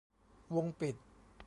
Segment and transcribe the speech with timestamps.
[0.55, 0.95] วงปิด